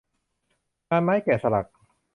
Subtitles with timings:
[0.89, 1.67] งานไม้แกะสลัก